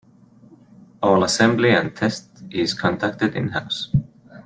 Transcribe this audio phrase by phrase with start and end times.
[1.03, 3.91] All assembly and test is conducted in house.